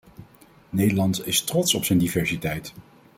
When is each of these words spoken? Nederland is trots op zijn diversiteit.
Nederland 0.69 1.27
is 1.27 1.41
trots 1.43 1.73
op 1.73 1.83
zijn 1.85 1.99
diversiteit. 1.99 2.73